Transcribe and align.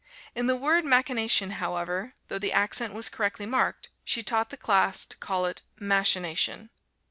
In 0.33 0.47
the 0.47 0.55
word 0.55 0.83
machination, 0.83 1.51
however, 1.61 2.15
though 2.27 2.39
the 2.39 2.51
accent 2.51 2.95
was 2.95 3.07
correctly 3.07 3.45
marked, 3.45 3.89
she 4.03 4.23
taught 4.23 4.49
the 4.49 4.57
class 4.57 5.05
to 5.05 5.15
call 5.15 5.45
it 5.45 5.61
"mash 5.79 6.17
in 6.17 6.25
a 6.25 6.33
tion." 6.33 6.71